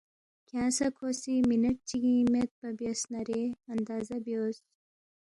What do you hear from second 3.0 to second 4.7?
نارے، اندازہ بیوس